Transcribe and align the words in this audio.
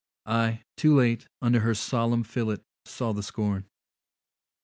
I, 0.25 0.63
too 0.77 0.95
late, 0.95 1.27
Under 1.43 1.59
her 1.59 1.75
solemn 1.75 2.23
fillet 2.23 2.61
saw 2.85 3.13
the 3.13 3.21
scorn. 3.21 3.67